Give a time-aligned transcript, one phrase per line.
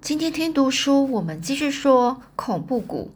[0.00, 3.12] 今天听读书，我们继续说恐怖谷。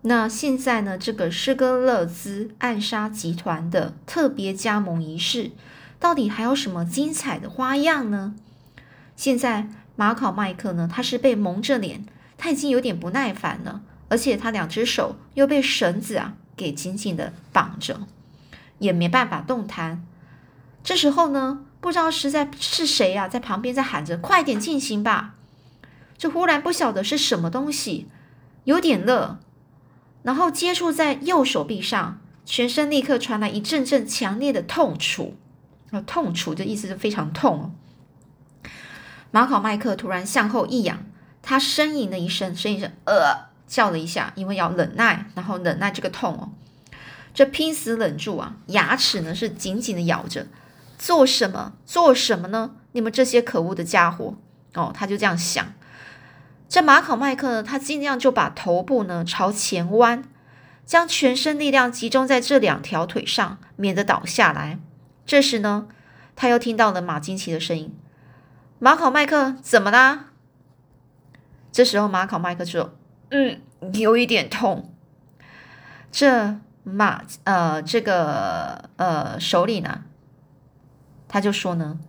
[0.00, 5.50] 那现在呢，这个施格勒兹暗杀集团的特别加盟仪式，
[6.00, 8.34] 到底还有什么精彩的花样呢？
[9.16, 12.06] 现在马考麦克呢，他是被蒙着脸，
[12.38, 18.00] 他已经有点不耐烦了，而且他两只手又被绳子啊给紧紧的绑着，
[18.78, 20.02] 也没办法动弹。
[20.82, 25.34] 这时候呢，不知道是在是谁呀，在旁边在喊着：“快点进行吧！”
[26.16, 28.08] 就忽然不晓得是什么东西，
[28.64, 29.38] 有点热，
[30.22, 35.36] 然后接触在右手臂上，全身立刻传来一阵阵强烈的痛楚。
[35.90, 37.70] 啊，痛楚的意思是非常痛哦。
[39.30, 41.04] 马考麦克突然向后一仰，
[41.42, 46.50] 他呻吟了一声，呻吟声呃叫了一下，因为要忍耐，然后忍耐这个痛哦。
[47.34, 50.46] 这拼死忍住啊，牙齿呢是紧紧的咬着。
[50.98, 51.74] 做什么？
[51.84, 52.74] 做什么呢？
[52.92, 54.34] 你们这些可恶的家伙！
[54.74, 55.74] 哦，他就这样想。
[56.68, 60.24] 这马考麦克呢，他尽量就把头部呢朝前弯，
[60.84, 64.80] 将全身力量集中在这两条腿上，免得倒下来。
[65.24, 65.86] 这时呢，
[66.34, 67.94] 他又听到了马金奇的声音
[68.80, 70.26] ：“马考麦克，怎么啦？”
[71.70, 72.96] 这时候马考麦克说
[73.30, 73.60] ：“嗯，
[73.94, 74.92] 有一点痛。”
[76.10, 80.02] 这马呃，这个呃首领呢，
[81.28, 82.00] 他就说呢：“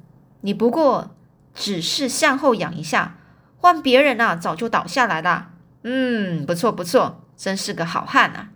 [0.41, 1.15] 你不过
[1.53, 3.16] 只是向后仰一下。”
[3.59, 5.49] 换别人啊，早就倒下来了。
[5.83, 8.49] 嗯，不错不错，真是个好汉啊！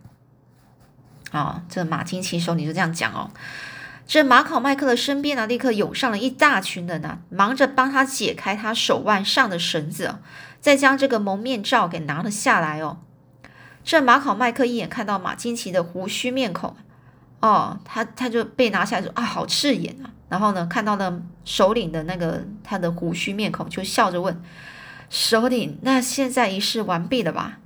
[1.32, 3.30] 哦，这马金奇手你就这样讲哦。
[4.06, 10.16] 这马考麦克的身边呢，立刻涌上了一大群人呢，忙着帮他解开他手腕上的绳子，
[10.60, 12.98] 再将这个蒙面罩给拿了下来哦。
[13.82, 16.76] 这马考麦克一眼看到马金奇的胡须面孔，
[17.40, 20.10] 哦，他他就被拿下来说啊，好刺眼啊！
[20.28, 24.42] 然后呢，看到了首领的那个他的胡须面孔，就笑着问。
[25.14, 27.58] 首领，那现在仪式完毕了吧？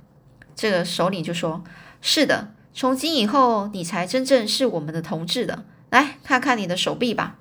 [0.53, 1.63] 这个首领就说
[2.01, 5.63] ：“是的，从今以后，你才真正是我们的同志的。
[5.89, 7.37] 来看看你的手臂吧。”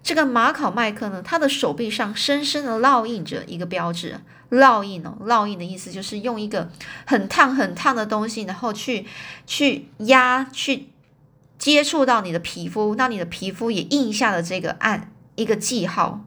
[0.00, 6.70] 这个马考麦克呢，他的手臂上深深的烙印着一个标志，烙印哦，烙印的意思就是用一个
[7.04, 9.06] 很烫很烫的东西，然后去
[9.44, 10.90] 去压去
[11.58, 16.24] 接触到你的皮肤，让你的皮肤也印下了这个按一个记号。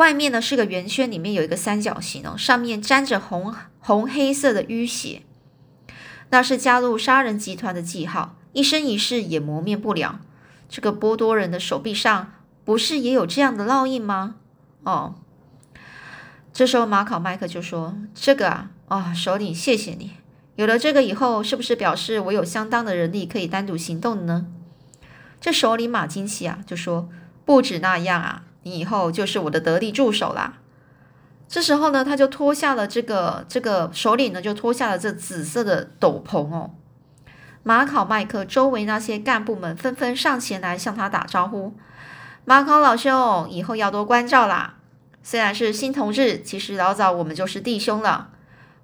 [0.00, 5.20] 外面呢是个圆圈，里面有一个三角形哦，上面沾着红红黑色的淤血，
[6.30, 10.20] 那是加入杀人集团的记号，一生一世也磨灭不了。
[10.70, 12.32] 这个波多人的手臂上
[12.64, 14.36] 不是也有这样的烙印吗？
[14.84, 15.16] 哦，
[16.50, 20.12] 这时候马考麦克就说：“这个啊，哦，首领，谢谢你。
[20.56, 24.46] 有了这个以后，是不是表示我有相当的人力可以单独行动呢？”
[25.38, 27.10] 这首领马金奇啊就说
[27.44, 30.54] ：“不止那样啊。”你以后就是我的得力助手啦。
[31.48, 36.70] 这时候呢，他就脱下了这个这个首领呢，就脱下了这紫色的斗篷哦。
[37.62, 41.74] 马考麦克周围那些干部们纷纷上前来向他打招呼
[42.46, 44.76] ：“马考老兄，以后要多关照啦。
[45.22, 48.30] 虽然是新同志，其实老早我们就是弟兄了。”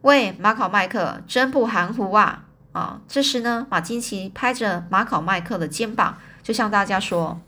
[0.02, 2.44] 喂，马考麦克，真不含糊啊！
[2.72, 7.40] 啊，这时呢，马金奇拍着马考麦克的肩膀，就向大家说。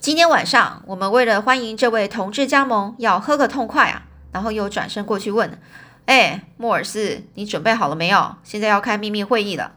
[0.00, 4.06] 今天晚上，我们为了欢迎这位同志加盟，要喝个痛快啊！
[4.30, 5.58] 然后又转身过去问
[6.06, 8.36] ：“哎，莫尔斯，你准备好了没有？
[8.44, 9.72] 现在要开秘密会议了。”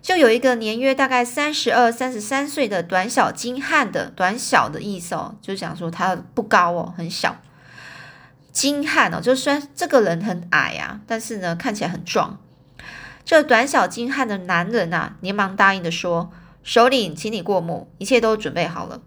[0.00, 7.36] 就有一个年约大概三十二、三十三岁的短小精悍的短小的意思哦，就讲说他不高哦，很小，
[8.52, 12.38] 精悍哦，就虽然这个人很矮啊，但是呢，看起来很壮。
[13.22, 16.32] 这短小精悍的男人呐，连忙答应的说
[16.64, 19.02] ：“首领，请你过目，一切都准备好了。”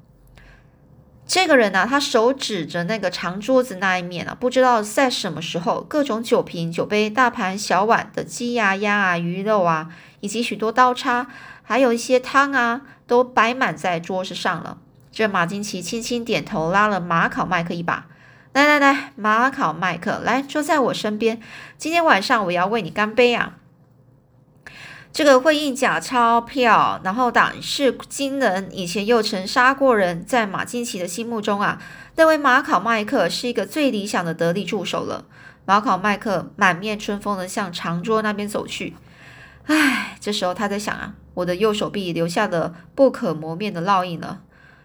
[1.36, 9.90] 这个人呢，他手指着那个长桌子那一面啊，不知道在什么时候，各种酒瓶、酒杯、大盘、小碗的鸡呀、鸭啊、鱼肉啊，
[10.22, 11.28] 以及许多刀叉，
[11.62, 14.78] 还有一些汤啊，都摆满在桌子上了。
[15.12, 18.06] 这马金奇轻轻点头，拉了马考麦克一把
[18.56, 21.42] ：“来来来，马考麦克，来坐在我身边。
[21.78, 23.56] 今天晚上我要为你干杯啊！”
[25.16, 31.82] 这个会印假钞票，然后胆识惊人，以前又曾杀过人，在马金奇的心目中啊，
[32.18, 35.24] 认为马考麦克是一个最理想的得力助手了。
[35.64, 38.94] 马考麦克满面春风的向长桌那边走去。
[39.68, 44.42] 唉，这时候他在想啊，我的右手臂留下了不可磨灭的烙印了。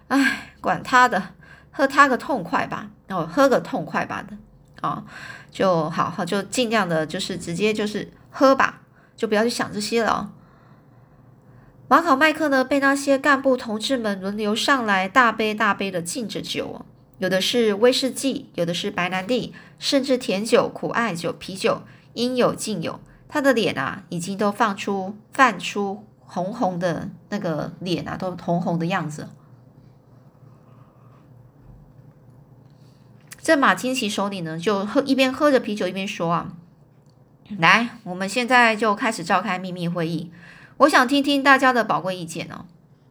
[0.07, 1.31] 唉，管他的，
[1.73, 4.37] 喝他个痛快吧，哦，喝个痛快吧的，
[4.81, 5.03] 哦，
[5.51, 8.80] 就好好就尽量的，就是直接就是喝吧。
[9.21, 10.33] 就不要去想这些了。
[11.89, 16.87] 马考麦克呢，被那些干部同志们轮流上来，大杯大杯的敬着酒。
[17.19, 21.83] 有的是威士忌，有的是白兰地，甚至甜酒、苦艾酒、啤酒，
[22.15, 22.99] 应有尽有。
[23.29, 29.29] 他的脸啊，已经都放出泛出红红的那个脸啊，都红红的样子。
[33.43, 36.57] 这马金奇手里呢，就喝一边喝着啤酒一边说啊
[37.59, 40.31] ：“来，我们现在就开始召开秘密会议，
[40.79, 42.65] 我想听听大家的宝贵意见哦。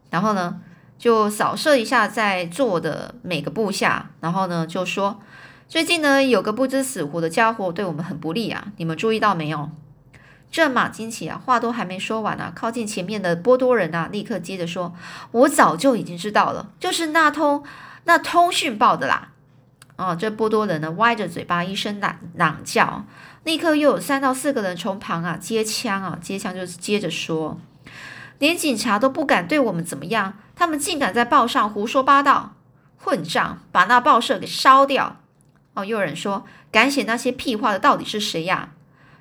[0.10, 0.62] 然后呢，
[0.98, 5.20] 就扫射一下在座的每个部下，然后呢，就说
[5.68, 9.70] 最近呢有个不知死活的家伙对我们很不利啊，你们注意到没有？”
[10.50, 14.96] 这马金奇啊，话都还没说完呢，靠近前面的波多人啊，立刻接着说
[15.32, 17.64] ：“我早就已经知道了，就是那通
[18.06, 19.30] 那通讯报的啦。”
[19.96, 23.06] 哦，这波多人呢，歪着嘴巴一声嚷嚷叫，
[23.50, 27.60] 立刻又有三到四个人从旁啊接枪啊，接枪就是接着说，
[28.38, 32.54] 连警察都不敢对我们怎么样，他们竟敢在报上胡说八道，
[33.00, 35.18] 混账，把那报社给烧掉！
[35.74, 38.70] 哦，又有人说，敢写那些屁话的到底是谁呀？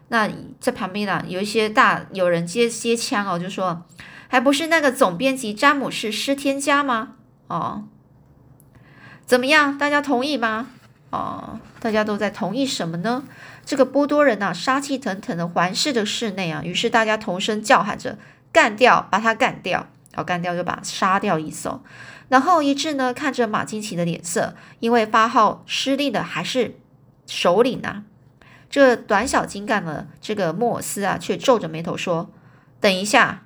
[0.09, 0.29] 那
[0.61, 3.87] 在旁边呢，有一些大有人接接枪哦，就说，
[4.29, 7.15] 还不是那个总编辑詹姆士施天加吗？
[7.47, 7.85] 哦。
[9.25, 9.79] 怎么样？
[9.79, 10.67] 大家同意吗？
[11.09, 13.25] 哦，大家都在同意什么呢？
[13.69, 16.63] 这个波多人呐，杀气腾腾的环视着室内啊。
[16.65, 18.17] 于是大家同声叫喊着
[18.51, 21.83] ：“干掉，把他干掉！”哦，干掉就把杀掉一艘。
[22.31, 26.77] 然后一致呢，看着马金奇的脸色，因为发号施令的还是
[27.27, 28.05] 首领啊。
[28.71, 32.31] 这短小精干的这个莫斯啊，却皱着眉头说
[32.81, 33.43] ：“等一下，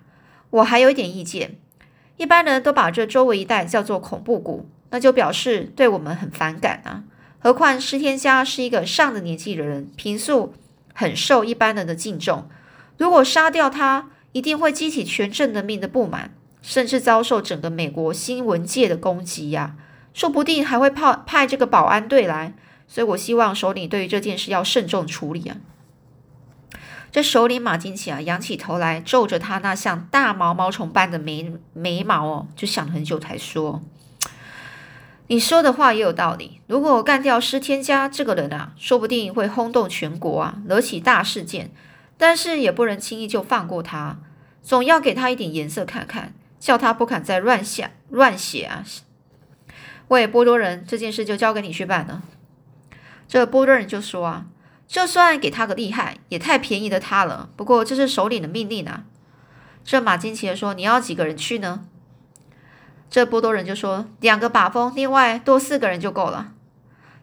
[0.50, 1.58] 我还有一点意见。
[2.16, 7.02] 一般人都把这周围一带叫做恐怖谷。”那就表示对我们很反感啊！
[7.42, 10.54] 何况施天家是一个上了年纪的人，平素
[10.94, 12.48] 很受一般人的敬重。
[12.96, 19.74] 如果杀掉他，一定会激起全镇人民的不满，甚至遭受整个美国新闻界的攻击呀！
[20.14, 22.54] 说不定还会派派这个保安队来。
[22.86, 25.56] 所以我希望首领对于这件事要慎重处理啊！
[27.10, 33.82] 这首领马金奇啊，仰起头来，皱着他那像大毛毛虫般的眉眉毛哦，就想了很久才说。
[35.28, 36.60] 你说的话也有道理。
[36.66, 41.70] 如果我干掉施天家这个人啊，说不定会轰动全国啊，惹起大事件。
[42.18, 44.20] 但是也不能轻易就放过他，
[44.62, 48.84] 总要给他一点颜色看看，叫他不敢再乱写乱写啊。
[50.08, 52.22] 喂，波多人，这件事就交给你去办了。
[53.26, 54.46] 这波多人就说啊，
[54.86, 57.48] 就算给他个厉害，也太便宜的他了。
[57.56, 59.04] 不过这是首领的命令啊。
[59.82, 61.84] 这马金奇说，你要几个人去呢？
[63.12, 66.54] 这波多人就说两个把风，另外多四个人就够了。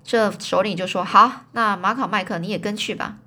[0.04, 3.18] 这首领就说好，那马考麦克你也跟去吧。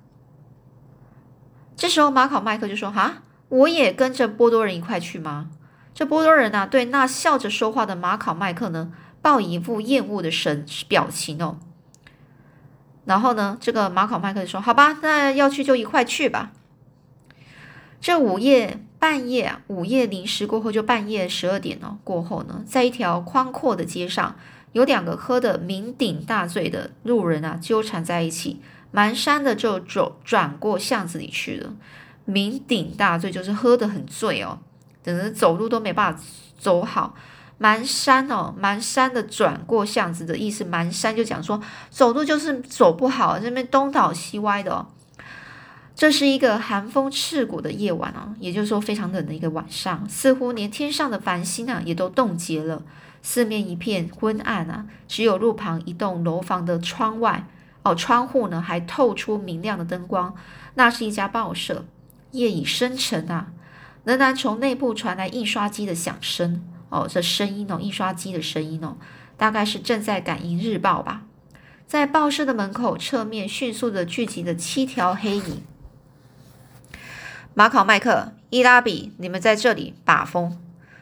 [1.75, 3.15] 这时候马考麦克就说哈，
[3.49, 5.49] 我也跟着波多人一块去吗？
[5.93, 11.57] 这波多人呢，对那笑着说话的马考麦克呢，报一副厌恶的神表情哦。
[13.03, 16.53] 然后呢，这个马考麦克就说好吧，那要去就一块去吧。
[17.99, 18.79] 这午夜。
[19.03, 21.97] 半夜，午夜零时过后，就半夜十二点了。
[22.05, 24.37] 过后呢，在一条宽阔的街上，
[24.71, 28.61] 有两个喝得酩酊大醉的路人啊，纠缠在一起，
[28.93, 31.73] 蹒跚的就走转过巷子里去了。
[32.29, 34.59] 酩酊大醉就是喝得很醉哦，
[35.03, 36.23] 等于走路都没办法
[36.57, 37.13] 走好。
[37.59, 44.87] 蹒跚哦，蹒跚的转过巷子的意思，蹒跚就讲说走路就是走不好，这边东倒西歪的。
[45.95, 52.81] 这是一个寒风刺骨的夜晚啊，也就是说非常冷的一个晚上，似乎连天上的繁星啊也都冻结了，
[53.21, 57.47] 四面一片昏暗啊，只有路旁一栋楼房的窗外
[57.83, 60.33] 哦，窗户呢还透出明亮的灯光，
[60.73, 61.85] 那是一家报社。
[62.31, 63.51] 夜已深沉啊，
[64.03, 68.97] 仍然从内部传来印刷机的响声哦，这声音哦，印刷机的声音哦，
[69.37, 71.21] 大概是正在感应日报吧。
[71.85, 75.61] 在报社的门口侧面迅速的聚集了七条黑影。
[77.55, 80.59] 马考麦克、伊拉比，你们在这里把风。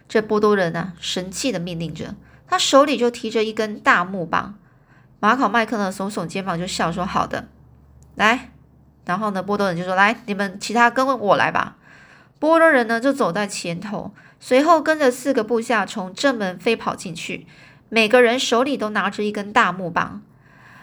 [0.10, 2.16] 这波多人呢，神气的命令着，
[2.46, 4.56] 他手里就提着一根大木棒。
[5.22, 7.48] 马考麦克呢，耸耸肩膀就笑说：“好的，
[8.16, 8.50] 来。”
[9.06, 11.78] 然后呢，波多人就说：“来，你们其他跟我来吧。”
[12.38, 17.48] 波多人呢，就走在前头，随后跟着四个部下从正门飞跑进去，
[17.88, 20.22] 每个人手里都拿着一根大木棒。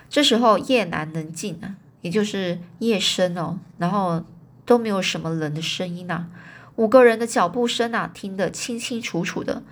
[0.08, 4.25] 这时候夜难能静啊，也就是夜深哦，然后。
[4.68, 6.26] 都没有什么人的声音呐，
[6.76, 9.62] 五个人的脚步声啊，听得清清楚楚的。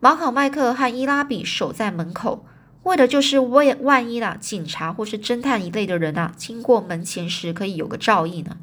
[0.00, 2.44] 马考麦克和伊拉比守在门口，
[2.82, 8.56] 为的就是为万一啦，警察或是侦探一类的人啊，经过门前时可以有个照应呢。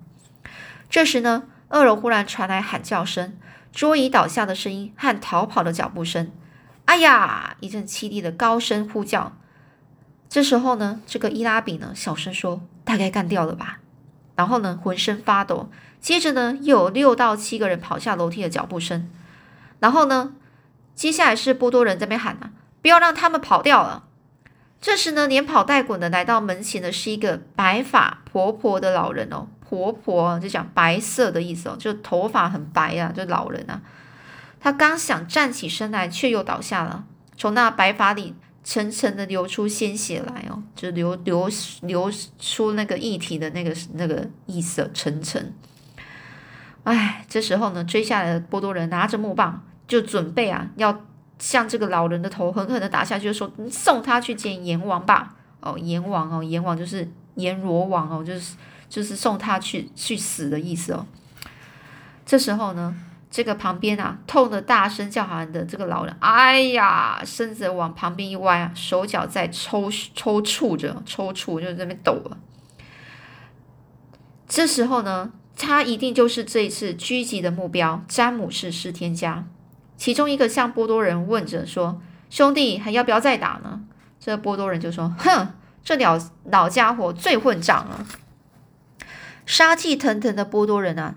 [0.89, 3.37] 这时呢，二楼忽然传来喊叫声、
[3.71, 6.29] 桌椅倒下的声音和逃跑的脚步声。
[6.83, 7.55] 哎呀！
[7.61, 9.37] 一阵凄厉的高声呼叫。
[10.27, 13.79] 这时候呢，这个伊拉比呢，小声说：“大概干掉了吧。”
[14.39, 15.69] 然后呢，浑身发抖。
[15.99, 19.09] 接着呢，又有六到七个人跑下楼梯的脚步声。
[19.81, 20.31] 然后呢，
[20.95, 24.05] 接下来是波多人这边喊啊：“不要让他们跑掉了。”
[24.79, 33.81] 这时呢，连跑带滚的来到门前的是一个白发婆婆的老人哦，婆婆就讲白色的意思哦，就头发很白啊，就老人啊。
[34.61, 37.03] 他刚想站起身来，却又倒下了，
[37.35, 38.33] 从那白发里。
[38.69, 41.49] 层层的流出鲜血来哦，就流流
[41.81, 45.43] 流出那个液体的那个那个意思，层层。
[46.83, 51.03] 哎，这时候呢，追下来的波多人拿着木棒，就准备啊，要
[51.39, 55.33] 向这个老人的头狠狠的打下去，就说送他去见阎王吧。
[55.61, 58.55] 哦，阎王哦，阎王就是阎罗王哦，就是
[58.87, 61.07] 就是送他去去死的意思哦。
[62.23, 62.95] 这时候呢。
[63.31, 72.37] 这个旁边啊，痛的大声叫喊的这个老人，哎呀，身子往旁边一歪啊，手脚在抽抽搐着，抽搐就在那边抖了。
[74.47, 79.45] 这时候呢，他一定就是这一次狙击的目标——詹姆士施天加。
[79.95, 83.81] 其中一个向波多人问着说：“兄弟，还要不要再打呢？”
[84.19, 88.07] 这波多人就说：“哼，这老老家伙最混账了。”
[89.45, 91.15] 杀气腾腾的波多人啊！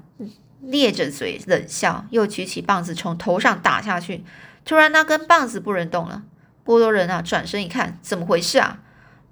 [0.63, 4.25] 咧着嘴冷笑，又举起棒子从头上打下去。
[4.65, 6.23] 突然，那根棒子不能动了。
[6.65, 8.79] 波多人啊，转身一看，怎么回事啊？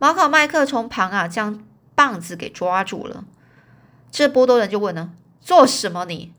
[0.00, 1.62] 马考麦克从旁啊将
[1.94, 3.25] 棒子给抓住了。
[4.10, 5.10] 这波多人就问了
[5.40, 6.32] ：“做什么你？”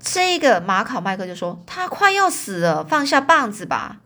[0.00, 4.00] 这个马考麦克就说：“他快要死了，放下棒子吧。”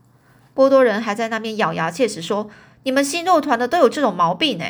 [0.53, 2.49] 波多人还在那边咬牙切齿说
[2.83, 4.65] ：“你们新肉团的都有这种毛病呢。”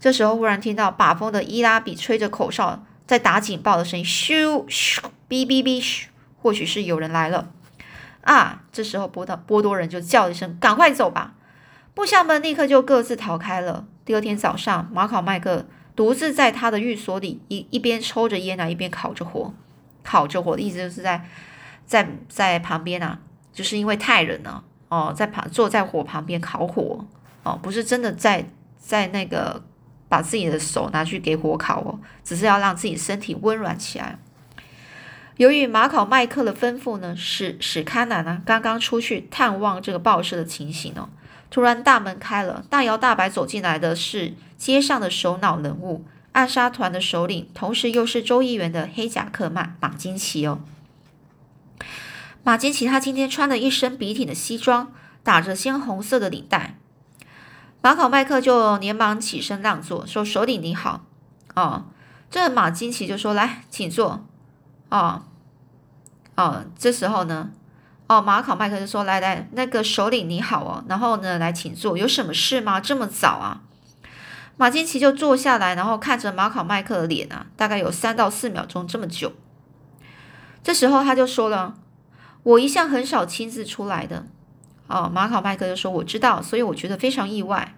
[0.00, 2.84] 这时候，忽然听到把风的伊拉比吹着口哨。
[3.08, 5.00] 在打警报的声音，咻咻，
[5.30, 6.04] 哔哔哔，咻，
[6.42, 7.50] 或许是有人来了
[8.20, 8.64] 啊！
[8.70, 11.34] 这时候波多波多人就叫一声：“赶快走吧！”
[11.94, 13.86] 部下们立刻就各自逃开了。
[14.04, 15.64] 第二天早上，马考麦克
[15.96, 19.54] 独自在他的寓所里，一一边抽着烟啊，一边烤着火。
[20.04, 21.24] 烤着火的意思就是在
[21.86, 23.20] 在在旁边啊，
[23.54, 27.06] 就是因为太冷了哦，在旁坐在火旁边烤火
[27.42, 28.44] 哦，不是真的在
[28.76, 29.62] 在那个。
[30.08, 34.18] 把自己的手拿去给火烤哦，只是要让自己身体温暖起来。
[35.36, 41.08] 由于马考麦克的吩咐呢，史史喀南呢刚刚出去探望这个报社的情形哦，
[41.50, 50.60] 突然大门开了，大摇大摆走进来的是街上的首脑人物，暗杀团的首领，同时又是州议员的黑甲克曼马金奇哦。
[52.42, 56.76] 马金奇他今天穿了一身笔挺的西装，打着鲜红色的领带。
[57.80, 61.04] 马考麦克就连忙起身让座，说：“首领你好。”
[61.54, 61.84] 哦，
[62.30, 64.26] 这马金奇就说：“来，请坐。”
[64.90, 65.22] 哦，
[66.36, 67.50] 哦，这时候呢，
[68.08, 72.80] 哦，马考麦克就说：“来来，那个首领你好哦，然后呢，来请坐，有什么事吗？
[72.80, 73.62] 这么早啊？”
[74.56, 79.32] 马金奇就坐下来，然后看着马考麦克的脸啊，大概有三到四秒钟这么久。
[80.64, 81.76] 这时候他就说了
[82.42, 84.26] ：“我一向很少亲自出来的。”
[84.88, 87.74] 哦，马考麦克就说：“我知道，所以我觉得非常意外。”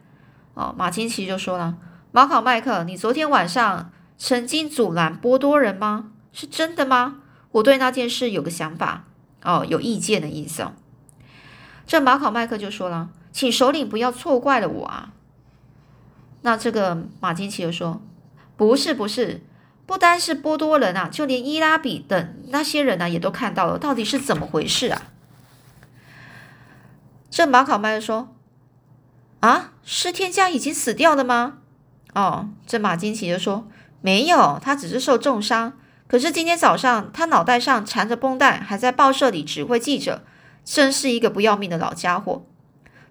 [0.54, 1.76] 哦，马金奇就说了
[2.12, 6.10] ：“马考麦克，你昨天晚上曾经阻拦波多人吗？
[6.32, 7.16] 是真的吗？
[7.52, 9.04] 我对那件事有个想法，
[9.42, 10.66] 哦，有意见的意思。”
[11.86, 15.12] 这马考麦克就说了：“请首领不要错怪了我啊。”
[16.42, 18.00] 那这个马金奇就说
[18.56, 19.42] ：“不是，不是，
[19.86, 25.02] 不单是波多人啊，就连伊拉比等那些人呢，也都看到了，到底是怎么回事啊？”
[27.30, 28.34] 这马考麦克说
[29.40, 31.58] ：“啊，施天家已经死掉了吗？”
[32.12, 33.68] 哦，这马金奇就说
[34.02, 35.74] ：“没有，他只是受重伤。
[36.08, 40.24] 可是今天早上他脑袋上缠着绷带，还在报社里指挥记者，
[40.64, 42.44] 真是一个不要命的老家伙。”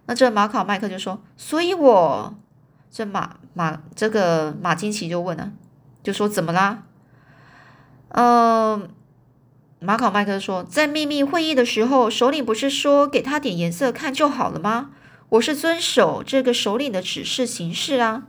[0.05, 2.35] 那这马考麦克就说：“所以，我
[2.91, 5.51] 这马马这个马金奇就问了，
[6.03, 6.83] 就说怎么啦？”
[8.11, 8.89] 嗯。
[9.81, 14.91] 马考麦克说：“在秘密会议的时候，首领不是说给他点颜色看就好了吗？
[15.29, 18.23] 我是遵守这个首领的指示行事啊。”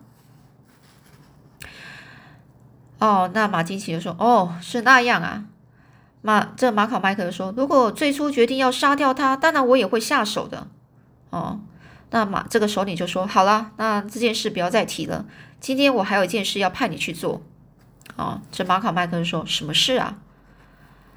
[3.01, 5.47] 哦，那马金奇就说：“哦，是那样啊。”
[6.23, 10.69] 马这马考麦克说：“如果最初决定要杀掉他，当然我也会下手的。”
[11.31, 11.59] 哦，
[12.11, 15.25] 那马这个首领就说：“好了，那这件事不要再提了。
[15.59, 17.43] 今天我还有一件事要派你去做。”
[18.15, 20.19] 哦，这马考麦克说：“什么事啊？”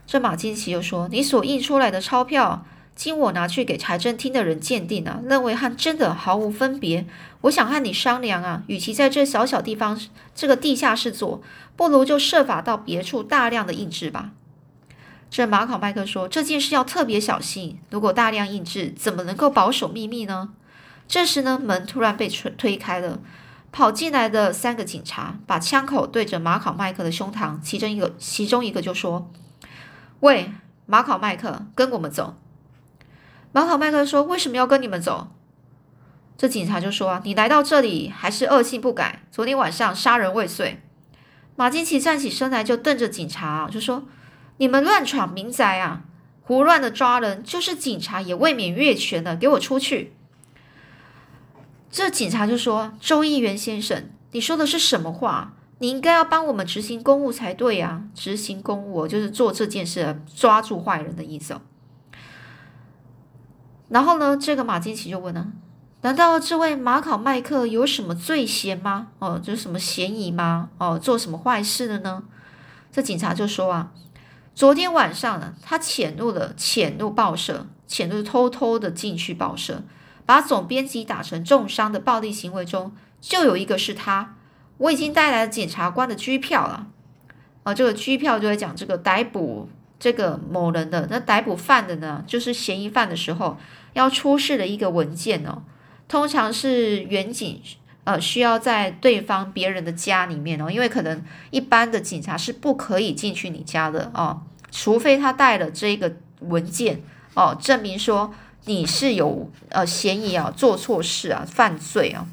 [0.06, 7.06] 这马金奇又说：“你所印出来的钞票，经我拿去给财政厅的人鉴定啊，认为和真的毫无分别。
[7.42, 10.00] 我想和你商量啊，与其在这小小地方
[10.36, 11.42] 这个地下室做，
[11.76, 14.32] 不如就设法到别处大量的印制吧。”
[15.32, 20.50] 这马考麦克说：“这件事要特别小心，如果大量印制，怎么能够保守秘密呢？”
[21.08, 23.20] 这时呢，门突然被推推开了，
[23.72, 29.28] 跑进来的三个警察把枪口对着马考麦克的胸膛，其中一个其中一个就说
[30.24, 30.52] ：“喂，
[30.86, 32.38] 马考麦克，跟我们走。”
[33.52, 35.28] 马考麦克说：“为什么要跟你们走？”
[36.38, 40.82] 这警察就说：“，你来到这里还是恶性不改，昨天晚上杀人未遂。”
[41.58, 44.06] 马金奇站起身来就瞪着警察，就说
[44.58, 46.04] ：“你们乱闯民宅啊，
[46.42, 50.14] 胡乱的抓人，就是警察也未免越权了，给我出去！”
[51.92, 55.56] 这警察就说：“周议员先生，你说的是什么话？
[55.84, 58.04] 你应该要帮我们执行公务才对呀！
[58.16, 61.60] 执行公务就是做这件事，抓住坏人的意思。”
[63.92, 65.48] 然后呢，这个马金奇就问了
[66.00, 69.10] ：“难道这位马考麦克有什么罪嫌吗？
[69.20, 70.70] 哦，有什么嫌疑吗？
[70.78, 72.24] 哦，做什么坏事了呢？”
[72.90, 73.92] 这警察就说：“啊，
[74.56, 79.84] 昨天晚上呢，他潜入了潜入报社，潜入偷偷的进去报社。”
[80.26, 84.38] 把总编辑打成重伤的暴力行为中，就有一个是他。
[84.78, 86.88] 我已经带来了检察官的拘票了。
[87.64, 93.58] 啊，这个拘票就会讲这个逮捕这个某人的，那逮捕犯的呢，就是嫌疑犯的时候
[93.94, 95.64] 要出示的一个文件哦。
[96.08, 97.62] 通常是远警
[98.04, 107.02] 呃需要在对方别人的家里面哦，因为可能一般的警察是不可以进去你家的哦，除非他带了这个文件
[107.34, 108.34] 哦，证明说。
[108.66, 112.26] 你是有呃嫌疑啊，做错事啊，犯罪啊。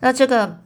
[0.00, 0.60] 那这个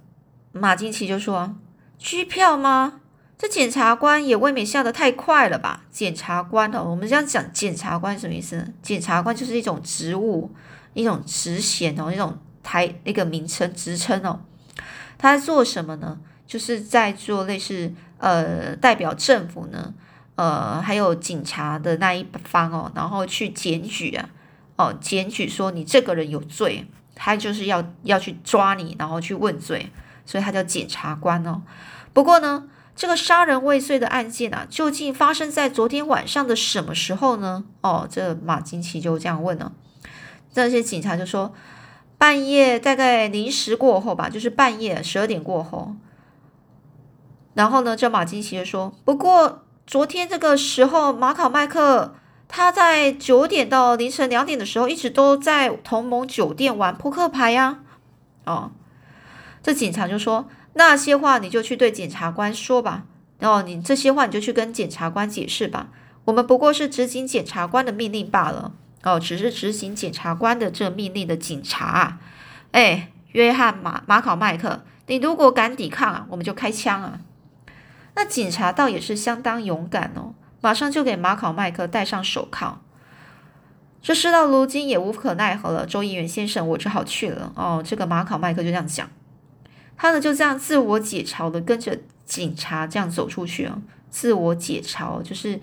[0.53, 1.55] 马金奇就说
[1.99, 3.00] ：“拘票吗？
[3.37, 5.85] 这检察官也未免下得太快了吧？
[5.91, 8.73] 检察官哦，我们这样讲，检察官什么意思？
[8.81, 10.50] 检察官就是一种职务，
[10.95, 14.41] 一种职衔哦，一种台一个名称职称哦。
[15.19, 16.19] 他在做什么呢？
[16.47, 19.93] 就是在做类似呃代表政府呢。”
[20.37, 24.29] 呃，还有警察的那一方哦，然后去检举啊，
[24.75, 29.90] 哦，检举说你这个人有罪，他就是要要去抓你，然后去问罪，
[30.25, 31.62] 所以他叫检察官哦。
[32.12, 37.65] 不过呢，这个杀人未遂的案件啊，究竟发生在昨天晚上的什么时候呢？
[37.80, 39.73] 哦，这马金奇就这样问了，
[40.52, 41.54] 这些警察就说
[42.19, 45.95] 半夜大概零时过后吧，就是半夜十二点过后。
[47.54, 49.60] 然后呢，这马金奇就说，不过。
[49.86, 52.15] 昨天这个时候，马考麦克
[52.49, 57.80] 他在九点到凌晨两点的时候，一直都在同盟酒店玩扑克牌呀。
[58.45, 58.71] 哦，
[59.63, 63.04] 这警察就说那些话你就去对检察官说吧。
[63.41, 65.89] 哦，你这些话你就去跟检察官解释吧。
[66.26, 68.73] 我们不过是执行检察官的命令罢了。
[69.02, 72.21] 哦，只是执行检察官的这命令的警察啊。
[72.73, 77.21] 哎，约翰马马考麦克，你如果敢抵抗啊，我们就开枪啊。
[78.15, 82.81] 那警察倒也是相当勇敢哦，马上就给马考麦克戴上手铐。
[84.00, 87.53] 这事到如今也无可奈何了，周议员先生，我只好去了。
[87.55, 89.11] 哦，这个马考麦克就这样讲，
[89.95, 95.61] 他呢就这样自我解嘲的跟着警察这样走出去啊，自我解嘲就是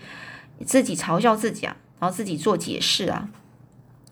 [0.68, 3.28] 自己嘲笑自己啊，然后自己做解释啊。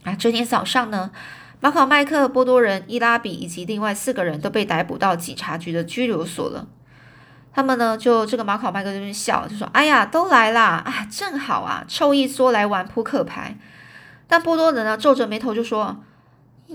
[0.06, 1.12] 啊，这天早上呢，
[1.60, 6.68] 马考麦克、波多人、伊拉比以及另外四个人都被逮捕到警察局的拘留所了。
[7.60, 13.58] 他们呢，就这个马考麦克这边笑，就说：“哎呀，都来啦，啊，正好啊，凑一桌来玩扑克牌。”
[14.30, 16.02] 但波多人呢，皱着眉头就说：“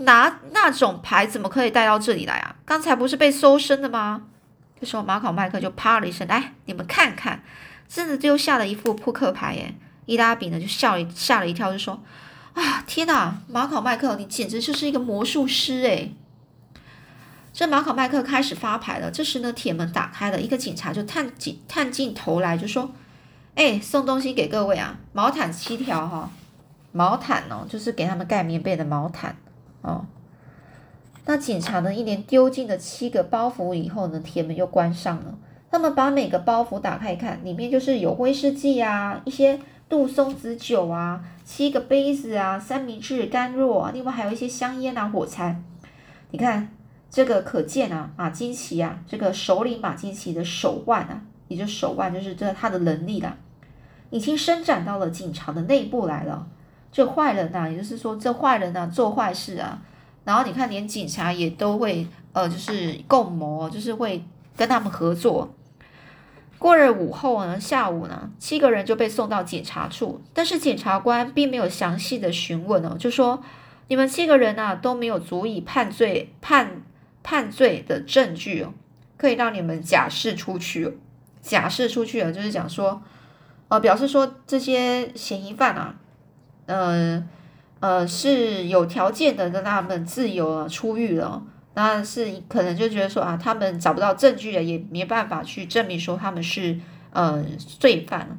[0.04, 2.56] 拿那种牌怎么可以带到这里来啊？
[2.66, 4.24] 刚才不是被搜身的吗？”
[4.78, 7.42] 这时候马考麦克就啪了一声：“哎，你们看看，
[7.88, 11.98] 真的丢下了一副扑克牌耶！”伊拉比呢就笑了吓了一跳，就说
[12.52, 16.14] ：“啊，天哪，马考麦克，你简直就是一个魔术师诶。
[17.54, 19.12] 这马考麦克开始发牌了。
[19.12, 22.90] 这时呢，铁门打开了，一个警察就探进探进头来，就说
[23.54, 26.28] ：“哎，送东西给各位啊，毛毯七条哈，
[26.90, 29.36] 毛毯哦，就是给他们盖棉被的毛毯
[29.82, 30.04] 哦。”
[31.26, 35.38] 那警察呢，一连丢进了七个包袱以后呢，铁门又关上了。
[35.70, 45.62] 他们把每个包袱打开看，里面就是有威士忌啊，一些杜松子酒啊，七个杯子啊，三明治、干酪啊，另外还有一些香烟啊、火柴。
[46.32, 46.68] 你看。
[47.14, 53.36] 这个可见啊，马金奇啊，这个首领马金奇的手腕啊，也就手腕，就是这他的能力啦，
[54.10, 56.44] 已经伸展到了警察的内部来了。
[56.90, 59.80] 这坏人呐，也就是说，这坏人呐做坏事啊，
[60.24, 64.24] 然后你看，连警察也都会呃，就是共谋，就是会
[64.56, 65.54] 跟他们合作。
[66.58, 73.40] 过了午后呢，下午呢，七个人就被送到检察处，但是检察官并没有详细的询问哦，就说
[73.86, 76.82] 你们七个人呐都没有足以判罪判。
[77.24, 78.72] 判罪的证据哦，
[79.16, 80.98] 可以让你们假释出去。
[81.42, 83.02] 假释出去了，就是讲说，
[83.68, 85.94] 呃，表示说这些嫌疑犯啊，
[86.66, 87.22] 呃，
[87.80, 91.42] 呃是有条件的让他们自由了出狱了，
[91.74, 96.78] 那是可能就觉得说啊，他们找不到证据了，也没办法去证明说他们是
[97.10, 98.38] 呃罪犯。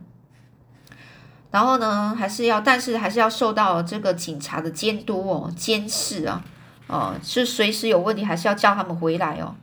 [1.51, 6.43] 然后呢，还是要，但是还是要受到这个警察的监督哦，监视啊，
[6.87, 9.55] 哦，是随时有问题，还是要叫他们回来哦。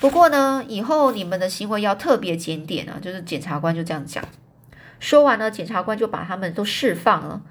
[0.00, 4.24] 不过呢，以后你们的行为要特别检点啊，就是检察官就这样讲。
[5.00, 7.42] 说完了，检察官就把他们都释放了。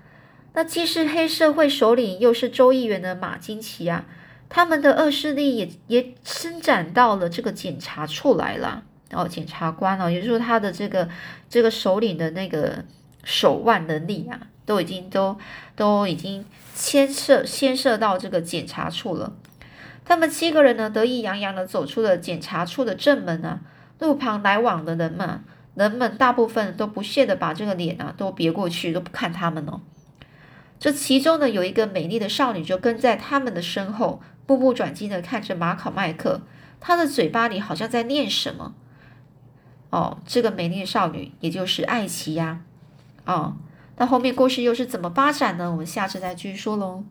[0.53, 4.05] 那既是黑社会首领，又是州议员的马金奇啊，
[4.49, 8.83] 他们的恶势力也也伸展到了这个检察处来了。
[9.11, 11.07] 哦，检察官哦，也就是说他的这个
[11.49, 12.85] 这个首领的那个。
[13.29, 15.35] 手腕能力啊，都已经都
[15.75, 19.33] 都已经牵涉牵涉到这个检查处了。
[20.05, 23.61] 他们七个人呢，得意洋洋的走出了检查处的正门啊。
[23.99, 29.81] 路旁来往的人们，人们大部分都不屑的把这个脸啊都别过去，都不看他们哦。
[30.79, 36.41] 这其中呢，有一个美丽的少女就跟在他们的身后，目不转睛的看着马考麦克，
[36.79, 38.75] 她的嘴巴里好像在念什么。
[39.89, 42.61] 哦，这个美丽的少女，也就是艾奇呀。
[43.25, 43.57] 哦，
[43.97, 45.69] 那后面故事又是怎么发展呢？
[45.71, 47.03] 我们下次再继续说喽。